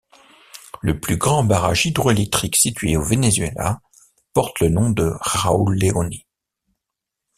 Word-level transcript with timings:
Le 0.81 0.99
plus 0.99 1.17
grand 1.17 1.43
barrage 1.43 1.85
hydro-électrique 1.85 2.55
situé 2.55 2.97
au 2.97 3.03
Vénézuela 3.03 3.79
porte 4.33 4.59
le 4.59 4.69
nom 4.69 4.89
de 4.89 5.13
Raoul 5.21 5.75
Léoni. 5.75 6.25